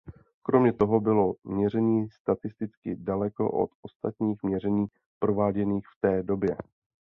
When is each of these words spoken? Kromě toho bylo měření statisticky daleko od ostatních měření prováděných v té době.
Kromě 0.41 0.73
toho 0.73 0.99
bylo 0.99 1.33
měření 1.43 2.09
statisticky 2.09 2.95
daleko 2.95 3.51
od 3.51 3.69
ostatních 3.81 4.43
měření 4.43 4.85
prováděných 5.19 5.85
v 5.87 5.99
té 6.01 6.23
době. 6.23 6.57